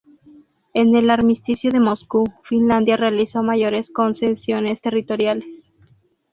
[0.73, 5.71] En el Armisticio de Moscú, Finlandia realizó mayores concesiones territoriales.